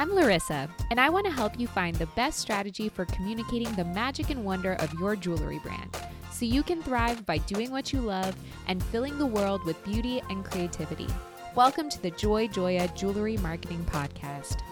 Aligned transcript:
I'm 0.00 0.12
Laryssa, 0.12 0.70
and 0.90 0.98
I 0.98 1.10
want 1.10 1.26
to 1.26 1.30
help 1.30 1.60
you 1.60 1.66
find 1.66 1.94
the 1.94 2.06
best 2.06 2.38
strategy 2.38 2.88
for 2.88 3.04
communicating 3.04 3.70
the 3.74 3.84
magic 3.84 4.30
and 4.30 4.46
wonder 4.46 4.72
of 4.76 4.90
your 4.94 5.14
jewelry 5.14 5.58
brand 5.58 5.94
so 6.32 6.46
you 6.46 6.62
can 6.62 6.82
thrive 6.82 7.26
by 7.26 7.36
doing 7.36 7.70
what 7.70 7.92
you 7.92 8.00
love 8.00 8.34
and 8.66 8.82
filling 8.82 9.18
the 9.18 9.26
world 9.26 9.62
with 9.66 9.84
beauty 9.84 10.22
and 10.30 10.42
creativity. 10.42 11.06
Welcome 11.54 11.90
to 11.90 12.00
the 12.00 12.12
Joy 12.12 12.48
Joya 12.48 12.88
Jewelry 12.96 13.36
Marketing 13.36 13.84
Podcast. 13.90 14.62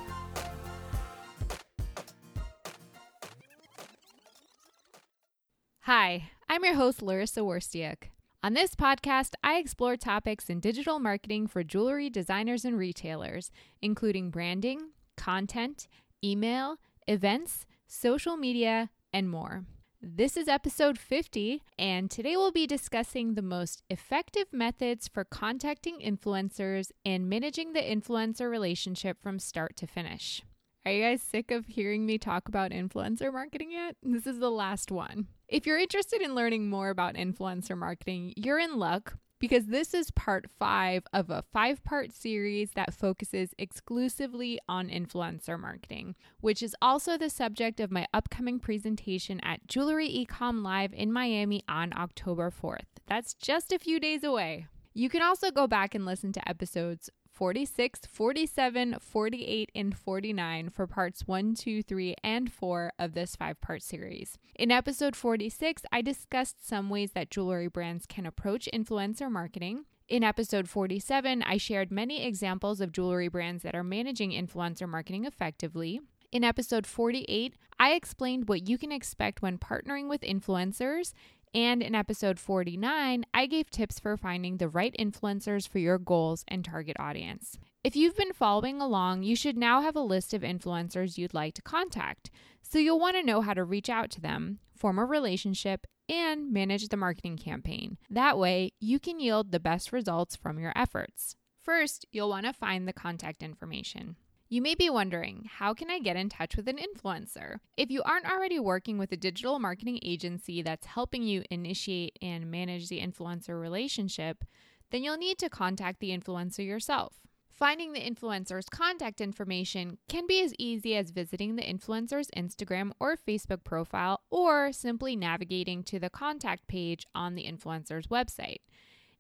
Hi, 5.81 6.31
I'm 6.49 6.65
your 6.65 6.77
host, 6.77 7.03
Laryssa 7.03 7.45
Wirstiuk. 7.45 8.09
On 8.43 8.55
this 8.55 8.75
podcast, 8.75 9.35
I 9.45 9.57
explore 9.59 9.99
topics 9.99 10.49
in 10.49 10.61
digital 10.61 10.99
marketing 10.99 11.49
for 11.49 11.63
jewelry 11.63 12.09
designers 12.09 12.65
and 12.65 12.79
retailers, 12.79 13.51
including 13.83 14.31
branding, 14.31 14.93
content, 15.19 15.89
email, 16.25 16.79
events, 17.07 17.67
social 17.87 18.37
media, 18.37 18.89
and 19.13 19.29
more. 19.29 19.65
This 20.01 20.37
is 20.37 20.47
episode 20.47 20.97
50, 20.97 21.61
and 21.77 22.09
today 22.09 22.37
we'll 22.37 22.53
be 22.53 22.69
discussing 22.69 23.35
the 23.35 23.43
most 23.43 23.83
effective 23.91 24.47
methods 24.53 25.09
for 25.09 25.25
contacting 25.25 25.99
influencers 25.99 26.93
and 27.05 27.29
managing 27.29 27.73
the 27.73 27.81
influencer 27.81 28.49
relationship 28.49 29.21
from 29.21 29.41
start 29.41 29.75
to 29.77 29.89
finish. 29.89 30.43
Are 30.87 30.93
you 30.93 31.03
guys 31.03 31.21
sick 31.21 31.51
of 31.51 31.67
hearing 31.67 32.07
me 32.07 32.17
talk 32.17 32.49
about 32.49 32.71
influencer 32.71 33.33
marketing 33.33 33.73
yet? 33.73 33.97
This 34.03 34.27
is 34.27 34.39
the 34.39 34.53
last 34.53 34.93
one. 34.93 35.27
If 35.49 35.67
you're 35.67 35.79
interested 35.79 36.23
in 36.23 36.37
learning 36.37 36.71
more 36.71 36.91
about 36.91 37.17
influencer 37.17 37.77
marketing, 37.77 38.35
you're 38.37 38.61
in 38.61 38.79
luck 38.79 39.15
because 39.39 39.67
this 39.67 39.95
is 39.95 40.11
part 40.11 40.47
five 40.59 41.05
of 41.13 41.31
a 41.31 41.45
five 41.53 41.83
part 41.85 42.13
series 42.13 42.73
that 42.73 42.95
focuses 42.95 43.55
exclusively 43.59 44.59
on 44.69 44.89
influencer 44.89 45.59
marketing, 45.59 46.15
which 46.41 46.63
is 46.63 46.75
also 46.83 47.17
the 47.17 47.31
subject 47.31 47.81
of 47.81 47.91
my 47.91 48.07
upcoming 48.13 48.59
presentation 48.59 49.41
at 49.41 49.67
Jewelry 49.67 50.09
Ecomm 50.09 50.63
Live 50.63 50.93
in 50.93 51.13
Miami 51.13 51.63
on 51.69 51.93
October 51.97 52.51
4th. 52.51 52.87
That's 53.07 53.35
just 53.35 53.73
a 53.73 53.79
few 53.79 54.01
days 54.01 54.25
away. 54.25 54.67
You 54.95 55.09
can 55.09 55.23
also 55.23 55.51
go 55.53 55.69
back 55.69 55.95
and 55.95 56.05
listen 56.05 56.33
to 56.33 56.49
episodes 56.49 57.09
46, 57.39 58.01
47, 58.11 58.97
48, 59.01 59.71
and 59.73 59.97
49 59.97 60.71
for 60.71 60.89
parts 60.89 61.29
1, 61.29 61.55
2, 61.55 61.85
3, 61.85 62.17
and 62.25 62.53
4 62.53 62.93
of 62.99 63.15
this 63.15 63.37
five 63.37 63.61
part 63.61 63.81
series. 63.81 64.39
In 64.57 64.73
episode 64.73 65.15
46, 65.15 65.83
I 65.93 66.03
discussed 66.03 66.67
some 66.67 66.91
ways 66.91 67.13
that 67.13 67.31
jewelry 67.31 67.69
brands 67.69 68.07
can 68.07 68.27
approach 68.27 68.69
influencer 68.75 69.31
marketing. 69.31 69.85
In 70.09 70.25
episode 70.25 70.69
47, 70.69 71.45
I 71.45 71.59
shared 71.59 71.93
many 71.93 72.27
examples 72.27 72.81
of 72.81 72.91
jewelry 72.91 73.29
brands 73.29 73.63
that 73.63 73.77
are 73.77 73.85
managing 73.85 74.33
influencer 74.33 74.89
marketing 74.89 75.25
effectively. 75.25 76.01
In 76.33 76.43
episode 76.43 76.89
48, 76.89 77.55
I 77.79 77.93
explained 77.93 78.49
what 78.49 78.69
you 78.69 78.77
can 78.77 78.91
expect 78.91 79.43
when 79.43 79.59
partnering 79.59 80.09
with 80.09 80.23
influencers 80.23 81.15
and 81.55 81.83
in 81.83 81.95
episode 81.95 82.39
49, 82.39 83.25
I 83.33 83.47
gave 83.47 83.71
tips 83.71 83.99
for 83.99 84.17
finding 84.17 84.57
the 84.57 84.69
right 84.69 84.95
influencers 84.99 85.69
for 85.69 85.79
your 85.79 85.99
goals 85.99 86.45
and 86.49 86.65
target 86.65 86.97
audience. 86.99 87.59
If 87.85 87.97
you've 87.97 88.17
been 88.17 88.33
following 88.33 88.81
along, 88.81 89.23
you 89.23 89.37
should 89.37 89.57
now 89.57 89.81
have 89.81 89.97
a 89.97 90.01
list 90.01 90.35
of 90.35 90.43
influencers 90.43 91.17
you'd 91.17 91.35
like 91.35 91.55
to 91.55 91.63
contact. 91.63 92.31
So 92.63 92.79
you'll 92.79 93.01
want 93.01 93.17
to 93.17 93.23
know 93.23 93.41
how 93.41 93.55
to 93.55 93.65
reach 93.65 93.89
out 93.89 94.11
to 94.11 94.21
them, 94.21 94.59
form 94.77 94.99
a 94.99 95.05
relationship, 95.05 95.87
and 96.09 96.53
manage 96.53 96.89
the 96.89 96.97
marketing 96.97 97.37
campaign. 97.37 97.99
That 98.11 98.39
way, 98.39 98.73
you 98.81 98.99
can 98.99 99.21
yield 99.21 99.53
the 99.53 99.61
best 99.61 99.93
results 99.93 100.37
from 100.37 100.59
your 100.59 100.73
efforts. 100.75 101.37
First, 101.63 102.07
you'll 102.13 102.31
want 102.31 102.47
to 102.47 102.53
find 102.53 102.89
the 102.89 102.93
contact 102.93 103.43
information. 103.43 104.17
You 104.51 104.63
may 104.63 104.75
be 104.75 104.89
wondering, 104.89 105.47
how 105.59 105.75
can 105.75 105.91
I 105.91 105.99
get 105.99 106.17
in 106.17 106.31
touch 106.31 106.57
with 106.57 106.69
an 106.69 106.79
influencer? 106.79 107.57
If 107.77 107.91
you 107.91 108.03
aren't 108.03 108.25
already 108.25 108.59
working 108.59 108.97
with 108.97 109.13
a 109.13 109.17
digital 109.19 109.59
marketing 109.59 109.99
agency 110.03 110.63
that's 110.63 110.87
helping 110.87 111.23
you 111.23 111.43
initiate 111.51 112.19
and 112.23 112.51
manage 112.51 112.89
the 112.89 112.99
influencer 112.99 113.61
relationship, 113.61 114.45
then 114.91 115.05
you'll 115.05 115.19
need 115.19 115.37
to 115.41 115.51
contact 115.51 116.01
the 116.01 116.17
influencer 116.17 116.65
yourself. 116.65 117.17
Finding 117.51 117.93
the 117.93 118.01
influencer's 118.01 118.71
contact 118.71 119.21
information 119.21 119.99
can 120.09 120.27
be 120.27 120.41
as 120.41 120.55
easy 120.59 120.97
as 120.97 121.11
visiting 121.11 121.57
the 121.57 121.63
influencer's 121.63 122.31
Instagram 122.35 122.93
or 122.99 123.19
Facebook 123.19 123.65
profile 123.65 124.23
or 124.31 124.73
simply 124.73 125.15
navigating 125.15 125.83
to 125.83 125.99
the 125.99 126.09
contact 126.09 126.67
page 126.69 127.07
on 127.15 127.35
the 127.35 127.45
influencer's 127.45 128.07
website. 128.07 128.61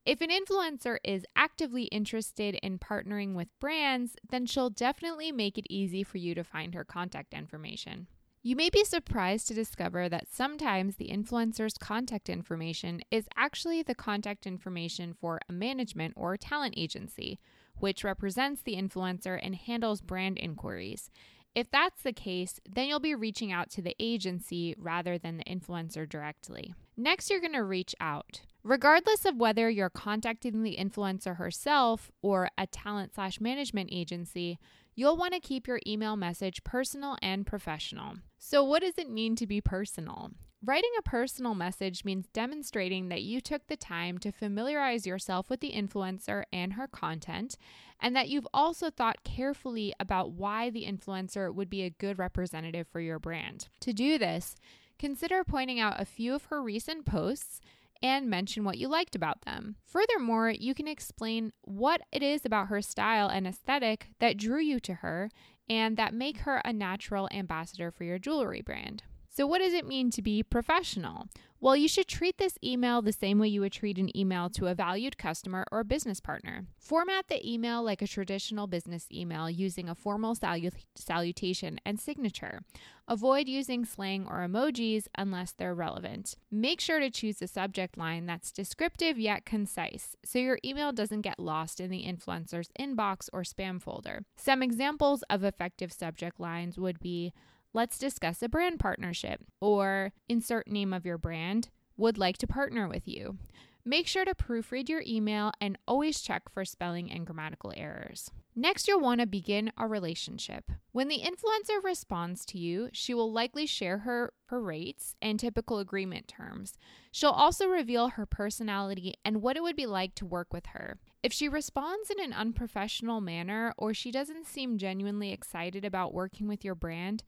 If 0.08 0.22
an 0.22 0.30
influencer 0.30 0.96
is 1.04 1.26
actively 1.36 1.82
interested 1.82 2.54
in 2.62 2.78
partnering 2.78 3.34
with 3.34 3.48
brands, 3.60 4.16
then 4.26 4.46
she'll 4.46 4.70
definitely 4.70 5.32
make 5.32 5.58
it 5.58 5.66
easy 5.68 6.02
for 6.02 6.16
you 6.16 6.34
to 6.34 6.42
find 6.42 6.74
her 6.74 6.82
contact 6.82 7.34
information. 7.34 8.06
You 8.42 8.56
may 8.56 8.70
be 8.70 8.84
surprised 8.84 9.48
to 9.48 9.54
discover 9.54 10.08
that 10.08 10.32
sometimes 10.32 10.96
the 10.96 11.10
influencer's 11.10 11.76
contact 11.76 12.30
information 12.30 13.02
is 13.10 13.28
actually 13.36 13.82
the 13.82 13.94
contact 13.94 14.46
information 14.46 15.12
for 15.12 15.40
a 15.46 15.52
management 15.52 16.14
or 16.16 16.38
talent 16.38 16.72
agency, 16.78 17.38
which 17.76 18.02
represents 18.02 18.62
the 18.62 18.76
influencer 18.76 19.38
and 19.42 19.56
handles 19.56 20.00
brand 20.00 20.38
inquiries. 20.38 21.10
If 21.54 21.70
that's 21.70 22.00
the 22.00 22.14
case, 22.14 22.60
then 22.66 22.88
you'll 22.88 22.98
be 22.98 23.14
reaching 23.14 23.52
out 23.52 23.68
to 23.72 23.82
the 23.82 23.94
agency 24.00 24.74
rather 24.78 25.18
than 25.18 25.36
the 25.36 25.44
influencer 25.44 26.08
directly. 26.08 26.72
Next, 26.96 27.28
you're 27.28 27.40
going 27.40 27.52
to 27.52 27.62
reach 27.62 27.94
out. 28.00 28.40
Regardless 28.68 29.24
of 29.24 29.38
whether 29.38 29.70
you're 29.70 29.88
contacting 29.88 30.62
the 30.62 30.76
influencer 30.78 31.38
herself 31.38 32.10
or 32.20 32.50
a 32.58 32.66
talent 32.66 33.14
slash 33.14 33.40
management 33.40 33.88
agency, 33.90 34.58
you'll 34.94 35.16
want 35.16 35.32
to 35.32 35.40
keep 35.40 35.66
your 35.66 35.80
email 35.86 36.16
message 36.16 36.62
personal 36.64 37.16
and 37.22 37.46
professional. 37.46 38.16
So, 38.36 38.62
what 38.62 38.82
does 38.82 38.98
it 38.98 39.08
mean 39.08 39.36
to 39.36 39.46
be 39.46 39.62
personal? 39.62 40.32
Writing 40.62 40.90
a 40.98 41.02
personal 41.02 41.54
message 41.54 42.04
means 42.04 42.26
demonstrating 42.34 43.08
that 43.08 43.22
you 43.22 43.40
took 43.40 43.66
the 43.68 43.76
time 43.76 44.18
to 44.18 44.30
familiarize 44.30 45.06
yourself 45.06 45.48
with 45.48 45.60
the 45.60 45.72
influencer 45.72 46.42
and 46.52 46.74
her 46.74 46.86
content, 46.86 47.56
and 47.98 48.14
that 48.14 48.28
you've 48.28 48.48
also 48.52 48.90
thought 48.90 49.24
carefully 49.24 49.94
about 49.98 50.32
why 50.32 50.68
the 50.68 50.84
influencer 50.84 51.54
would 51.54 51.70
be 51.70 51.84
a 51.84 51.90
good 51.90 52.18
representative 52.18 52.86
for 52.86 53.00
your 53.00 53.18
brand. 53.18 53.68
To 53.80 53.94
do 53.94 54.18
this, 54.18 54.56
consider 54.98 55.42
pointing 55.42 55.80
out 55.80 55.98
a 55.98 56.04
few 56.04 56.34
of 56.34 56.44
her 56.46 56.62
recent 56.62 57.06
posts 57.06 57.62
and 58.02 58.28
mention 58.28 58.64
what 58.64 58.78
you 58.78 58.88
liked 58.88 59.14
about 59.16 59.42
them. 59.42 59.76
Furthermore, 59.84 60.50
you 60.50 60.74
can 60.74 60.88
explain 60.88 61.52
what 61.62 62.00
it 62.12 62.22
is 62.22 62.44
about 62.44 62.68
her 62.68 62.80
style 62.80 63.28
and 63.28 63.46
aesthetic 63.46 64.08
that 64.20 64.36
drew 64.36 64.60
you 64.60 64.80
to 64.80 64.94
her 64.94 65.30
and 65.68 65.96
that 65.96 66.14
make 66.14 66.38
her 66.38 66.62
a 66.64 66.72
natural 66.72 67.28
ambassador 67.32 67.90
for 67.90 68.04
your 68.04 68.18
jewelry 68.18 68.62
brand. 68.62 69.02
So, 69.38 69.46
what 69.46 69.60
does 69.60 69.72
it 69.72 69.86
mean 69.86 70.10
to 70.10 70.20
be 70.20 70.42
professional? 70.42 71.28
Well, 71.60 71.76
you 71.76 71.86
should 71.86 72.08
treat 72.08 72.38
this 72.38 72.58
email 72.64 73.00
the 73.00 73.12
same 73.12 73.38
way 73.38 73.46
you 73.46 73.60
would 73.60 73.70
treat 73.70 73.96
an 73.96 74.16
email 74.18 74.50
to 74.50 74.66
a 74.66 74.74
valued 74.74 75.16
customer 75.16 75.64
or 75.70 75.84
business 75.84 76.18
partner. 76.18 76.66
Format 76.76 77.28
the 77.28 77.48
email 77.48 77.80
like 77.84 78.02
a 78.02 78.08
traditional 78.08 78.66
business 78.66 79.06
email 79.12 79.48
using 79.48 79.88
a 79.88 79.94
formal 79.94 80.34
salut- 80.34 80.74
salutation 80.96 81.78
and 81.86 82.00
signature. 82.00 82.62
Avoid 83.06 83.46
using 83.46 83.84
slang 83.84 84.26
or 84.28 84.44
emojis 84.44 85.06
unless 85.16 85.52
they're 85.52 85.72
relevant. 85.72 86.34
Make 86.50 86.80
sure 86.80 86.98
to 86.98 87.08
choose 87.08 87.40
a 87.40 87.46
subject 87.46 87.96
line 87.96 88.26
that's 88.26 88.50
descriptive 88.50 89.20
yet 89.20 89.44
concise 89.44 90.16
so 90.24 90.40
your 90.40 90.58
email 90.64 90.90
doesn't 90.90 91.20
get 91.20 91.38
lost 91.38 91.78
in 91.78 91.92
the 91.92 92.02
influencer's 92.02 92.70
inbox 92.76 93.28
or 93.32 93.42
spam 93.42 93.80
folder. 93.80 94.24
Some 94.36 94.64
examples 94.64 95.22
of 95.30 95.44
effective 95.44 95.92
subject 95.92 96.40
lines 96.40 96.76
would 96.76 96.98
be 96.98 97.32
Let's 97.74 97.98
discuss 97.98 98.42
a 98.42 98.48
brand 98.48 98.80
partnership 98.80 99.40
or 99.60 100.12
insert 100.28 100.68
name 100.68 100.92
of 100.92 101.04
your 101.04 101.18
brand, 101.18 101.68
would 101.96 102.16
like 102.16 102.38
to 102.38 102.46
partner 102.46 102.88
with 102.88 103.06
you. 103.06 103.36
Make 103.84 104.06
sure 104.06 104.24
to 104.24 104.34
proofread 104.34 104.88
your 104.88 105.02
email 105.06 105.52
and 105.60 105.78
always 105.86 106.20
check 106.20 106.50
for 106.52 106.64
spelling 106.64 107.10
and 107.10 107.24
grammatical 107.24 107.72
errors. 107.76 108.30
Next, 108.54 108.88
you'll 108.88 109.00
want 109.00 109.20
to 109.20 109.26
begin 109.26 109.72
a 109.78 109.86
relationship. 109.86 110.70
When 110.92 111.08
the 111.08 111.20
influencer 111.20 111.82
responds 111.82 112.44
to 112.46 112.58
you, 112.58 112.90
she 112.92 113.14
will 113.14 113.32
likely 113.32 113.66
share 113.66 113.98
her, 113.98 114.32
her 114.46 114.60
rates 114.60 115.14
and 115.22 115.38
typical 115.38 115.78
agreement 115.78 116.28
terms. 116.28 116.74
She'll 117.12 117.30
also 117.30 117.66
reveal 117.66 118.08
her 118.08 118.26
personality 118.26 119.14
and 119.24 119.40
what 119.40 119.56
it 119.56 119.62
would 119.62 119.76
be 119.76 119.86
like 119.86 120.14
to 120.16 120.26
work 120.26 120.52
with 120.52 120.66
her. 120.66 120.98
If 121.22 121.32
she 121.32 121.48
responds 121.48 122.10
in 122.10 122.20
an 122.20 122.32
unprofessional 122.32 123.20
manner 123.20 123.72
or 123.78 123.94
she 123.94 124.10
doesn't 124.10 124.46
seem 124.46 124.76
genuinely 124.76 125.32
excited 125.32 125.84
about 125.84 126.12
working 126.12 126.48
with 126.48 126.64
your 126.64 126.74
brand, 126.74 127.24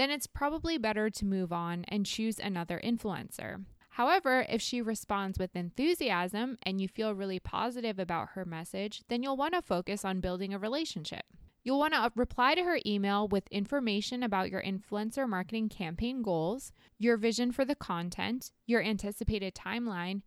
then 0.00 0.10
it's 0.10 0.26
probably 0.26 0.78
better 0.78 1.10
to 1.10 1.26
move 1.26 1.52
on 1.52 1.84
and 1.88 2.06
choose 2.06 2.38
another 2.38 2.80
influencer. 2.82 3.62
However, 3.90 4.46
if 4.48 4.62
she 4.62 4.80
responds 4.80 5.38
with 5.38 5.54
enthusiasm 5.54 6.56
and 6.62 6.80
you 6.80 6.88
feel 6.88 7.14
really 7.14 7.38
positive 7.38 7.98
about 7.98 8.30
her 8.30 8.46
message, 8.46 9.02
then 9.08 9.22
you'll 9.22 9.36
want 9.36 9.52
to 9.52 9.60
focus 9.60 10.02
on 10.02 10.20
building 10.20 10.54
a 10.54 10.58
relationship. 10.58 11.24
You'll 11.64 11.78
want 11.78 11.92
to 11.92 12.00
uh, 12.00 12.10
reply 12.16 12.54
to 12.54 12.62
her 12.62 12.78
email 12.86 13.28
with 13.28 13.46
information 13.50 14.22
about 14.22 14.50
your 14.50 14.62
influencer 14.62 15.28
marketing 15.28 15.68
campaign 15.68 16.22
goals, 16.22 16.72
your 16.98 17.18
vision 17.18 17.52
for 17.52 17.66
the 17.66 17.74
content, 17.74 18.52
your 18.66 18.82
anticipated 18.82 19.54
timeline, 19.54 20.22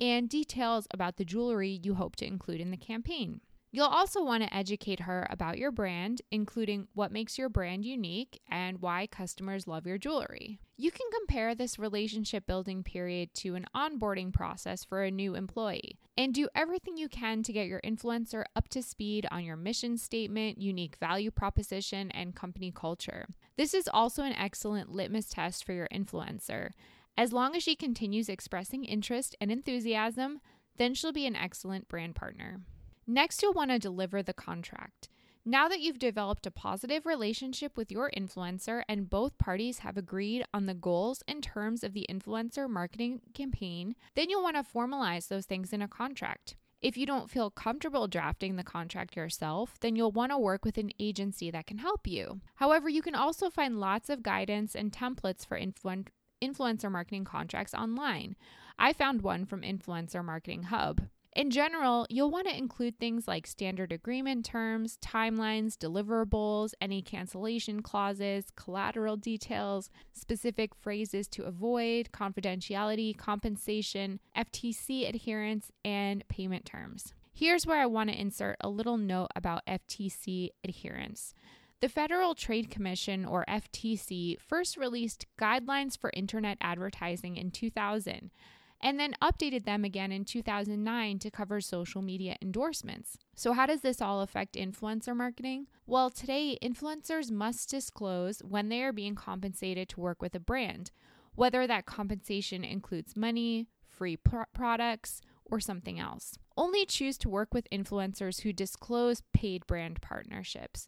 and 0.00 0.30
details 0.30 0.86
about 0.90 1.18
the 1.18 1.26
jewelry 1.26 1.80
you 1.82 1.96
hope 1.96 2.16
to 2.16 2.26
include 2.26 2.62
in 2.62 2.70
the 2.70 2.78
campaign. 2.78 3.42
You'll 3.70 3.86
also 3.86 4.24
want 4.24 4.42
to 4.42 4.54
educate 4.54 5.00
her 5.00 5.26
about 5.28 5.58
your 5.58 5.70
brand, 5.70 6.22
including 6.30 6.88
what 6.94 7.12
makes 7.12 7.36
your 7.36 7.50
brand 7.50 7.84
unique 7.84 8.40
and 8.50 8.80
why 8.80 9.06
customers 9.06 9.66
love 9.66 9.86
your 9.86 9.98
jewelry. 9.98 10.58
You 10.78 10.90
can 10.90 11.06
compare 11.12 11.54
this 11.54 11.78
relationship 11.78 12.46
building 12.46 12.82
period 12.82 13.34
to 13.34 13.56
an 13.56 13.66
onboarding 13.76 14.32
process 14.32 14.84
for 14.84 15.02
a 15.02 15.10
new 15.10 15.34
employee 15.34 15.98
and 16.16 16.32
do 16.32 16.48
everything 16.54 16.96
you 16.96 17.10
can 17.10 17.42
to 17.42 17.52
get 17.52 17.66
your 17.66 17.82
influencer 17.82 18.44
up 18.56 18.68
to 18.68 18.82
speed 18.82 19.26
on 19.30 19.44
your 19.44 19.56
mission 19.56 19.98
statement, 19.98 20.56
unique 20.58 20.96
value 20.96 21.30
proposition, 21.30 22.10
and 22.12 22.34
company 22.34 22.72
culture. 22.74 23.26
This 23.58 23.74
is 23.74 23.88
also 23.92 24.22
an 24.22 24.32
excellent 24.32 24.92
litmus 24.92 25.28
test 25.28 25.64
for 25.64 25.74
your 25.74 25.88
influencer. 25.92 26.70
As 27.18 27.34
long 27.34 27.54
as 27.54 27.62
she 27.64 27.76
continues 27.76 28.30
expressing 28.30 28.84
interest 28.84 29.36
and 29.42 29.50
enthusiasm, 29.50 30.40
then 30.78 30.94
she'll 30.94 31.12
be 31.12 31.26
an 31.26 31.36
excellent 31.36 31.88
brand 31.88 32.14
partner. 32.14 32.60
Next, 33.10 33.42
you'll 33.42 33.54
want 33.54 33.70
to 33.70 33.78
deliver 33.78 34.22
the 34.22 34.34
contract. 34.34 35.08
Now 35.42 35.66
that 35.68 35.80
you've 35.80 35.98
developed 35.98 36.46
a 36.46 36.50
positive 36.50 37.06
relationship 37.06 37.74
with 37.74 37.90
your 37.90 38.10
influencer 38.14 38.82
and 38.86 39.08
both 39.08 39.38
parties 39.38 39.78
have 39.78 39.96
agreed 39.96 40.44
on 40.52 40.66
the 40.66 40.74
goals 40.74 41.22
and 41.26 41.42
terms 41.42 41.82
of 41.82 41.94
the 41.94 42.04
influencer 42.10 42.68
marketing 42.68 43.22
campaign, 43.32 43.94
then 44.14 44.28
you'll 44.28 44.42
want 44.42 44.56
to 44.56 44.62
formalize 44.62 45.28
those 45.28 45.46
things 45.46 45.72
in 45.72 45.80
a 45.80 45.88
contract. 45.88 46.56
If 46.82 46.98
you 46.98 47.06
don't 47.06 47.30
feel 47.30 47.50
comfortable 47.50 48.08
drafting 48.08 48.56
the 48.56 48.62
contract 48.62 49.16
yourself, 49.16 49.80
then 49.80 49.96
you'll 49.96 50.12
want 50.12 50.32
to 50.32 50.38
work 50.38 50.66
with 50.66 50.76
an 50.76 50.92
agency 51.00 51.50
that 51.50 51.66
can 51.66 51.78
help 51.78 52.06
you. 52.06 52.42
However, 52.56 52.90
you 52.90 53.00
can 53.00 53.14
also 53.14 53.48
find 53.48 53.80
lots 53.80 54.10
of 54.10 54.22
guidance 54.22 54.74
and 54.76 54.92
templates 54.92 55.46
for 55.46 55.58
influ- 55.58 56.08
influencer 56.42 56.92
marketing 56.92 57.24
contracts 57.24 57.72
online. 57.72 58.36
I 58.78 58.92
found 58.92 59.22
one 59.22 59.46
from 59.46 59.62
Influencer 59.62 60.22
Marketing 60.22 60.64
Hub. 60.64 61.08
In 61.38 61.50
general, 61.50 62.04
you'll 62.10 62.32
want 62.32 62.48
to 62.48 62.58
include 62.58 62.98
things 62.98 63.28
like 63.28 63.46
standard 63.46 63.92
agreement 63.92 64.44
terms, 64.44 64.98
timelines, 65.00 65.76
deliverables, 65.76 66.72
any 66.80 67.00
cancellation 67.00 67.80
clauses, 67.80 68.46
collateral 68.56 69.16
details, 69.16 69.88
specific 70.12 70.74
phrases 70.74 71.28
to 71.28 71.44
avoid, 71.44 72.08
confidentiality, 72.10 73.16
compensation, 73.16 74.18
FTC 74.36 75.08
adherence, 75.08 75.70
and 75.84 76.26
payment 76.26 76.64
terms. 76.64 77.14
Here's 77.32 77.64
where 77.64 77.80
I 77.80 77.86
want 77.86 78.10
to 78.10 78.20
insert 78.20 78.56
a 78.60 78.68
little 78.68 78.98
note 78.98 79.28
about 79.36 79.64
FTC 79.64 80.48
adherence. 80.64 81.34
The 81.80 81.88
Federal 81.88 82.34
Trade 82.34 82.68
Commission, 82.68 83.24
or 83.24 83.44
FTC, 83.48 84.40
first 84.40 84.76
released 84.76 85.26
guidelines 85.40 85.96
for 85.96 86.10
internet 86.14 86.58
advertising 86.60 87.36
in 87.36 87.52
2000 87.52 88.32
and 88.80 88.98
then 88.98 89.14
updated 89.20 89.64
them 89.64 89.84
again 89.84 90.12
in 90.12 90.24
2009 90.24 91.18
to 91.18 91.30
cover 91.30 91.60
social 91.60 92.02
media 92.02 92.36
endorsements. 92.40 93.18
So, 93.34 93.52
how 93.52 93.66
does 93.66 93.80
this 93.80 94.00
all 94.00 94.20
affect 94.20 94.54
influencer 94.54 95.16
marketing? 95.16 95.66
Well, 95.86 96.10
today, 96.10 96.58
influencers 96.62 97.30
must 97.30 97.70
disclose 97.70 98.40
when 98.40 98.68
they 98.68 98.82
are 98.82 98.92
being 98.92 99.14
compensated 99.14 99.88
to 99.90 100.00
work 100.00 100.22
with 100.22 100.34
a 100.34 100.40
brand, 100.40 100.90
whether 101.34 101.66
that 101.66 101.86
compensation 101.86 102.64
includes 102.64 103.16
money, 103.16 103.68
free 103.86 104.16
pro- 104.16 104.44
products, 104.52 105.20
or 105.44 105.60
something 105.60 105.98
else. 105.98 106.38
Only 106.56 106.84
choose 106.84 107.16
to 107.18 107.28
work 107.28 107.54
with 107.54 107.70
influencers 107.70 108.42
who 108.42 108.52
disclose 108.52 109.22
paid 109.32 109.66
brand 109.66 110.00
partnerships. 110.00 110.86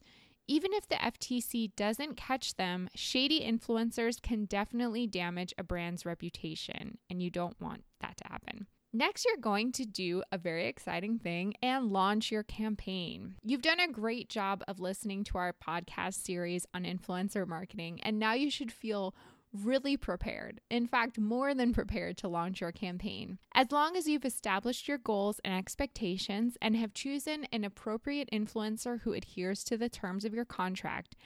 Even 0.48 0.72
if 0.72 0.88
the 0.88 0.96
FTC 0.96 1.75
doesn't 1.76 2.16
catch 2.16 2.54
them, 2.54 2.88
shady 2.94 3.40
influencers 3.40 4.20
can 4.20 4.46
definitely 4.46 5.06
damage 5.06 5.54
a 5.56 5.62
brand's 5.62 6.04
reputation, 6.04 6.98
and 7.08 7.22
you 7.22 7.31
don't 7.31 7.60
want 7.60 7.84
that 8.00 8.16
to 8.16 8.25
happen. 8.28 8.66
Next, 8.92 9.25
you're 9.25 9.37
going 9.37 9.70
to 9.72 9.84
do 9.84 10.25
a 10.32 10.38
very 10.38 10.66
exciting 10.66 11.20
thing 11.20 11.54
and 11.62 11.92
launch 11.92 12.32
your 12.32 12.42
campaign. 12.42 13.37
You've 13.44 13.62
done 13.62 13.78
a 13.78 13.87
great 13.87 14.28
job 14.28 14.64
of 14.66 14.81
listening 14.81 15.22
to 15.25 15.38
our 15.38 15.52
podcast 15.52 16.14
series 16.14 16.66
on 16.75 16.82
influencer 16.82 17.46
marketing, 17.46 18.00
and 18.02 18.19
now 18.19 18.32
you 18.32 18.50
should 18.50 18.72
feel 18.72 19.14
really 19.52 19.97
prepared. 19.97 20.61
In 20.70 20.87
fact, 20.87 21.19
more 21.19 21.55
than 21.55 21.73
prepared 21.73 22.17
to 22.19 22.29
launch 22.29 22.61
your 22.61 22.73
campaign. 22.73 23.38
As 23.55 23.73
long 23.73 23.97
as 23.97 24.06
you've 24.06 24.25
established 24.25 24.88
your 24.88 24.99
goals 24.99 25.41
and 25.44 25.55
expectations 25.55 26.56
and 26.62 26.76
have 26.76 26.94
chosen 26.94 27.47
an 27.52 27.64
appropriate 27.64 28.29
influencer 28.32 29.00
who 29.00 29.12
adheres 29.12 29.64
to 29.64 29.76
the 29.76 29.88
terms 29.88 30.25
of 30.25 30.35
your 30.35 30.44
contract, 30.44 31.17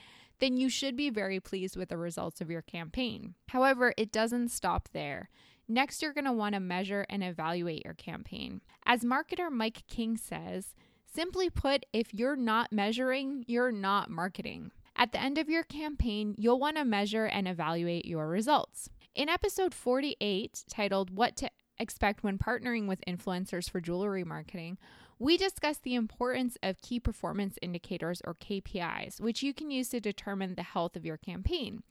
then 0.41 0.57
you 0.57 0.69
should 0.69 0.97
be 0.97 1.11
very 1.11 1.39
pleased 1.39 1.77
with 1.77 1.91
the 1.91 1.97
results 1.97 2.41
of 2.41 2.51
your 2.51 2.63
campaign. 2.63 3.35
However, 3.49 3.95
it 3.97 4.11
doesn't 4.11 4.49
stop 4.49 4.89
there. 4.93 5.29
Next, 5.69 6.03
you're 6.03 6.13
going 6.13 6.25
to 6.25 6.33
want 6.33 6.55
to 6.55 6.61
measure 6.61 7.07
and 7.09 7.23
evaluate 7.23 7.85
your 7.85 7.95
campaign. 7.95 8.61
As 8.85 9.03
marketer 9.03 9.51
Mike 9.51 9.85
King 9.87 10.17
says, 10.17 10.75
simply 11.07 11.49
put, 11.49 11.87
if 11.93 12.13
you're 12.13 12.37
not 12.37 12.73
measuring, 12.73 13.45
you're 13.47 13.73
not 13.73 14.11
marketing. 14.11 14.73
At 14.97 15.13
the 15.13 15.21
end 15.21 15.39
of 15.39 15.49
your 15.49 15.65
campaign, 15.65 16.35
you'll 16.39 16.61
want 16.61 16.77
to 16.77 16.85
measure 16.85 17.27
and 17.27 17.49
evaluate 17.49 18.05
your 18.05 18.29
results. 18.29 18.89
In 19.15 19.29
episode 19.29 19.75
48, 19.75 20.65
titled 20.69 21.11
What 21.11 21.37
to 21.37 21.51
Expect 21.79 22.23
When 22.23 22.39
Partnering 22.39 22.87
with 22.87 23.03
Influencers 23.07 23.69
for 23.69 23.81
Jewelry 23.81 24.23
Marketing, 24.23 24.79
we 25.19 25.37
discuss 25.37 25.79
the 25.79 25.97
importance 25.97 26.57
of 26.63 26.81
key 26.81 27.01
performance 27.01 27.59
indicators 27.61 28.23
or 28.25 28.35
KPIs, 28.35 29.21
which 29.21 29.43
you 29.43 29.53
can 29.53 29.71
use 29.71 29.89
to 29.89 30.01
determine 30.01 30.55
the 30.55 30.63
health 30.63 30.97
of 30.97 31.05
your 31.05 31.17
campaign. 31.17 31.83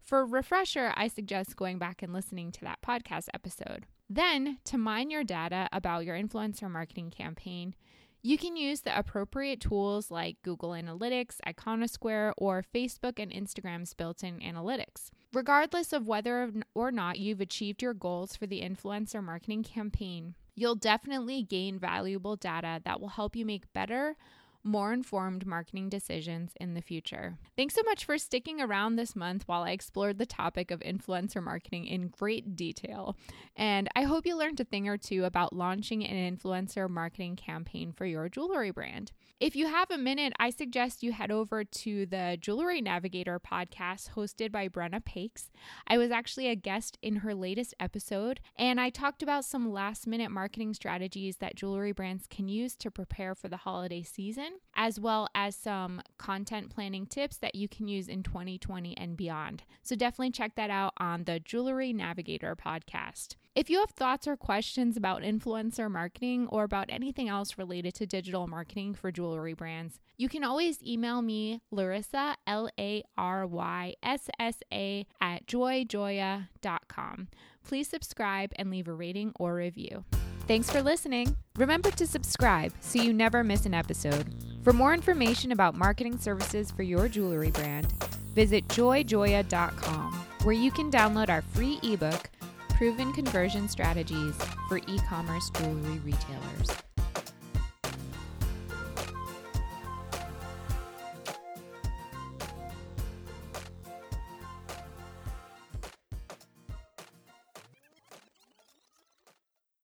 For 0.00 0.26
refresher, 0.26 0.92
I 0.96 1.08
suggest 1.08 1.56
going 1.56 1.78
back 1.78 2.02
and 2.02 2.12
listening 2.12 2.50
to 2.52 2.60
that 2.62 2.82
podcast 2.82 3.28
episode. 3.32 3.86
Then, 4.08 4.58
to 4.64 4.78
mine 4.78 5.10
your 5.10 5.22
data 5.22 5.68
about 5.72 6.04
your 6.04 6.16
influencer 6.16 6.68
marketing 6.68 7.10
campaign, 7.10 7.74
you 8.22 8.36
can 8.36 8.56
use 8.56 8.82
the 8.82 8.98
appropriate 8.98 9.60
tools 9.60 10.10
like 10.10 10.42
Google 10.42 10.70
Analytics, 10.70 11.36
Iconosquare, 11.46 12.32
or 12.36 12.64
Facebook 12.74 13.18
and 13.18 13.32
Instagram's 13.32 13.94
built 13.94 14.22
in 14.22 14.40
analytics. 14.40 15.10
Regardless 15.32 15.92
of 15.92 16.06
whether 16.06 16.50
or 16.74 16.90
not 16.90 17.18
you've 17.18 17.40
achieved 17.40 17.82
your 17.82 17.94
goals 17.94 18.36
for 18.36 18.46
the 18.46 18.62
influencer 18.62 19.22
marketing 19.22 19.62
campaign, 19.62 20.34
you'll 20.54 20.74
definitely 20.74 21.42
gain 21.42 21.78
valuable 21.78 22.36
data 22.36 22.80
that 22.84 23.00
will 23.00 23.08
help 23.08 23.34
you 23.34 23.46
make 23.46 23.72
better, 23.72 24.16
more 24.62 24.92
informed 24.92 25.46
marketing 25.46 25.88
decisions 25.88 26.52
in 26.60 26.74
the 26.74 26.82
future. 26.82 27.38
Thanks 27.56 27.74
so 27.74 27.82
much 27.84 28.04
for 28.04 28.18
sticking 28.18 28.60
around 28.60 28.96
this 28.96 29.16
month 29.16 29.44
while 29.46 29.62
I 29.62 29.70
explored 29.70 30.18
the 30.18 30.26
topic 30.26 30.70
of 30.70 30.80
influencer 30.80 31.42
marketing 31.42 31.86
in 31.86 32.08
great 32.08 32.56
detail. 32.56 33.16
And 33.56 33.88
I 33.96 34.02
hope 34.02 34.26
you 34.26 34.36
learned 34.36 34.60
a 34.60 34.64
thing 34.64 34.88
or 34.88 34.98
two 34.98 35.24
about 35.24 35.54
launching 35.54 36.04
an 36.04 36.36
influencer 36.36 36.88
marketing 36.88 37.36
campaign 37.36 37.92
for 37.92 38.04
your 38.04 38.28
jewelry 38.28 38.70
brand. 38.70 39.12
If 39.40 39.56
you 39.56 39.68
have 39.68 39.90
a 39.90 39.96
minute, 39.96 40.34
I 40.38 40.50
suggest 40.50 41.02
you 41.02 41.12
head 41.12 41.30
over 41.30 41.64
to 41.64 42.04
the 42.04 42.36
Jewelry 42.38 42.82
Navigator 42.82 43.40
podcast 43.40 44.10
hosted 44.10 44.52
by 44.52 44.68
Brenna 44.68 45.02
Pakes. 45.02 45.50
I 45.86 45.96
was 45.96 46.10
actually 46.10 46.48
a 46.48 46.54
guest 46.54 46.98
in 47.00 47.16
her 47.16 47.34
latest 47.34 47.74
episode, 47.80 48.40
and 48.56 48.78
I 48.78 48.90
talked 48.90 49.22
about 49.22 49.46
some 49.46 49.72
last 49.72 50.06
minute 50.06 50.30
marketing 50.30 50.74
strategies 50.74 51.38
that 51.38 51.54
jewelry 51.54 51.92
brands 51.92 52.26
can 52.28 52.48
use 52.48 52.76
to 52.76 52.90
prepare 52.90 53.34
for 53.34 53.48
the 53.48 53.56
holiday 53.56 54.02
season 54.02 54.49
as 54.74 54.98
well 54.98 55.28
as 55.34 55.54
some 55.56 56.00
content 56.18 56.70
planning 56.70 57.06
tips 57.06 57.36
that 57.38 57.54
you 57.54 57.68
can 57.68 57.88
use 57.88 58.08
in 58.08 58.22
2020 58.22 58.96
and 58.96 59.16
beyond. 59.16 59.62
So 59.82 59.94
definitely 59.96 60.30
check 60.30 60.54
that 60.56 60.70
out 60.70 60.92
on 60.98 61.24
the 61.24 61.40
Jewelry 61.40 61.92
Navigator 61.92 62.56
podcast. 62.56 63.36
If 63.54 63.68
you 63.68 63.80
have 63.80 63.90
thoughts 63.90 64.28
or 64.28 64.36
questions 64.36 64.96
about 64.96 65.22
influencer 65.22 65.90
marketing 65.90 66.46
or 66.50 66.62
about 66.62 66.86
anything 66.88 67.28
else 67.28 67.58
related 67.58 67.94
to 67.94 68.06
digital 68.06 68.46
marketing 68.46 68.94
for 68.94 69.10
jewelry 69.10 69.54
brands, 69.54 69.98
you 70.16 70.28
can 70.28 70.44
always 70.44 70.82
email 70.82 71.20
me, 71.20 71.60
Laryssa, 71.74 72.36
L 72.46 72.70
A 72.78 73.02
R 73.18 73.46
Y 73.46 73.94
S 74.02 74.30
S 74.38 74.58
A, 74.72 75.06
at 75.20 75.46
joyjoya.com. 75.46 77.28
Please 77.64 77.88
subscribe 77.88 78.52
and 78.56 78.70
leave 78.70 78.88
a 78.88 78.92
rating 78.92 79.32
or 79.38 79.54
review. 79.56 80.04
Thanks 80.50 80.68
for 80.68 80.82
listening. 80.82 81.36
Remember 81.58 81.92
to 81.92 82.04
subscribe 82.08 82.72
so 82.80 83.00
you 83.00 83.12
never 83.12 83.44
miss 83.44 83.66
an 83.66 83.72
episode. 83.72 84.34
For 84.64 84.72
more 84.72 84.92
information 84.92 85.52
about 85.52 85.76
marketing 85.76 86.18
services 86.18 86.72
for 86.72 86.82
your 86.82 87.06
jewelry 87.06 87.52
brand, 87.52 87.92
visit 88.34 88.66
joyjoya.com, 88.66 90.12
where 90.42 90.56
you 90.56 90.72
can 90.72 90.90
download 90.90 91.30
our 91.30 91.42
free 91.42 91.78
ebook, 91.84 92.28
Proven 92.70 93.12
Conversion 93.12 93.68
Strategies 93.68 94.34
for 94.68 94.78
E 94.78 94.98
commerce 95.08 95.50
jewelry 95.50 96.00
retailers. 96.00 96.89